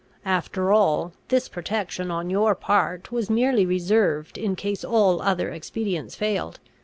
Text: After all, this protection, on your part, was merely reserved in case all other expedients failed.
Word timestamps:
After 0.25 0.71
all, 0.71 1.13
this 1.27 1.47
protection, 1.47 2.09
on 2.09 2.31
your 2.31 2.55
part, 2.55 3.11
was 3.11 3.29
merely 3.29 3.67
reserved 3.67 4.35
in 4.35 4.55
case 4.55 4.83
all 4.83 5.21
other 5.21 5.51
expedients 5.51 6.15
failed. 6.15 6.59